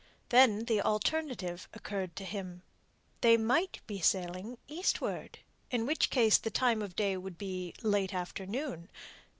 [0.29, 2.63] Then the alternative occurred to him.
[3.21, 5.37] They might be sailing eastward,
[5.69, 8.89] in which case the time of day would be late afternoon.